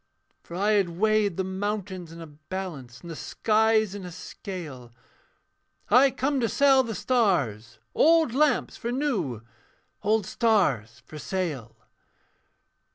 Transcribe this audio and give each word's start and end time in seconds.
'For 0.41 0.55
I 0.55 0.71
had 0.71 0.89
weighed 0.89 1.37
the 1.37 1.43
mountains 1.43 2.11
in 2.11 2.21
a 2.21 2.25
balance, 2.25 3.01
And 3.01 3.11
the 3.11 3.15
skies 3.15 3.93
in 3.93 4.03
a 4.03 4.11
scale, 4.11 4.91
I 5.91 6.09
come 6.09 6.39
to 6.39 6.49
sell 6.49 6.81
the 6.81 6.95
stars 6.95 7.77
old 7.93 8.33
lamps 8.33 8.75
for 8.77 8.91
new 8.91 9.43
Old 10.01 10.25
stars 10.25 11.03
for 11.05 11.19
sale.' 11.19 11.75